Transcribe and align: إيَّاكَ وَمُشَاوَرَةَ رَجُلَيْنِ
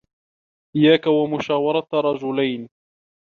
إيَّاكَ 0.75 1.07
وَمُشَاوَرَةَ 1.07 1.87
رَجُلَيْنِ 1.93 2.69